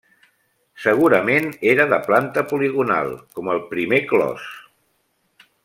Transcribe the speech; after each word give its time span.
Segurament 0.85 1.51
era 1.73 1.85
de 1.91 1.99
planta 2.07 2.45
poligonal, 2.53 3.13
com 3.37 3.53
el 3.57 3.63
primer 3.75 4.01
clos. 4.13 4.49